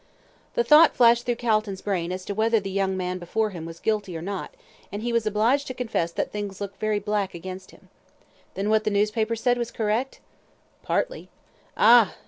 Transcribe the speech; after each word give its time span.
The 0.55 0.63
thought 0.63 0.95
flashed 0.95 1.27
through 1.27 1.35
Calton's 1.35 1.83
brain 1.83 2.11
as 2.11 2.25
to 2.25 2.33
whether 2.33 2.59
the 2.59 2.71
young 2.71 2.97
man 2.97 3.19
before 3.19 3.51
him 3.51 3.67
was 3.67 3.79
guilty 3.79 4.17
or 4.17 4.21
not, 4.23 4.51
and 4.91 5.03
he 5.03 5.13
was 5.13 5.27
obliged 5.27 5.67
to 5.67 5.75
confess 5.75 6.11
that 6.13 6.31
things 6.31 6.59
looked 6.59 6.79
very 6.79 6.97
black 6.97 7.35
against 7.35 7.69
him. 7.69 7.87
"Then 8.55 8.71
what 8.71 8.83
the 8.83 8.89
newspapers 8.89 9.41
said 9.41 9.59
was 9.59 9.69
correct?" 9.69 10.19
"Partly." 10.81 11.29
"Ah!" 11.77 12.15